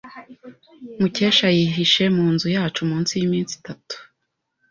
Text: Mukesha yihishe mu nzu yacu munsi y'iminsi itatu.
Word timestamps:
Mukesha 0.99 1.47
yihishe 1.57 2.03
mu 2.15 2.25
nzu 2.33 2.47
yacu 2.55 2.81
munsi 2.89 3.11
y'iminsi 3.19 3.53
itatu. 3.59 3.95